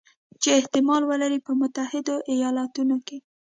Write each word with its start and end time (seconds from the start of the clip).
چې 0.41 0.49
احتمال 0.59 1.01
لري 1.23 1.39
په 1.45 1.51
متحدو 1.61 2.15
ایالتونو 2.33 2.97
کې 3.07 3.17